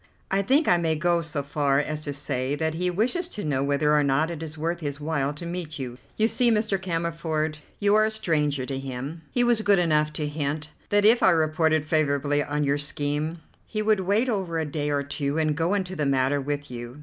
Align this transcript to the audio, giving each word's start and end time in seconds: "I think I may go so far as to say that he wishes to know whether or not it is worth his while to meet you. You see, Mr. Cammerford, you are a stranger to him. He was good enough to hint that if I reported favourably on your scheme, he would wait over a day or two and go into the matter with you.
"I 0.31 0.41
think 0.41 0.67
I 0.67 0.77
may 0.77 0.95
go 0.95 1.21
so 1.21 1.43
far 1.43 1.77
as 1.77 2.01
to 2.01 2.11
say 2.11 2.55
that 2.55 2.73
he 2.73 2.89
wishes 2.89 3.27
to 3.27 3.43
know 3.45 3.63
whether 3.63 3.95
or 3.95 4.01
not 4.01 4.31
it 4.31 4.41
is 4.41 4.57
worth 4.57 4.79
his 4.79 4.99
while 4.99 5.31
to 5.33 5.45
meet 5.45 5.77
you. 5.77 5.99
You 6.17 6.27
see, 6.27 6.49
Mr. 6.49 6.81
Cammerford, 6.81 7.59
you 7.79 7.93
are 7.93 8.05
a 8.05 8.09
stranger 8.09 8.65
to 8.65 8.79
him. 8.79 9.21
He 9.31 9.43
was 9.43 9.61
good 9.61 9.77
enough 9.77 10.11
to 10.13 10.25
hint 10.27 10.71
that 10.89 11.05
if 11.05 11.21
I 11.21 11.29
reported 11.29 11.87
favourably 11.87 12.43
on 12.43 12.63
your 12.63 12.79
scheme, 12.79 13.41
he 13.67 13.83
would 13.83 13.99
wait 13.99 14.27
over 14.27 14.57
a 14.57 14.65
day 14.65 14.89
or 14.89 15.03
two 15.03 15.37
and 15.37 15.55
go 15.55 15.75
into 15.75 15.95
the 15.95 16.07
matter 16.07 16.41
with 16.41 16.71
you. 16.71 16.99